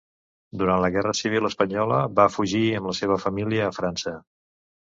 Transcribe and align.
Durant 0.61 0.79
la 0.85 0.89
guerra 0.95 1.11
civil 1.19 1.49
espanyola 1.49 1.99
va 2.21 2.27
fugir 2.39 2.65
amb 2.79 2.91
la 2.93 2.97
seva 3.03 3.21
família 3.27 3.69
a 3.69 3.77
França. 3.81 4.19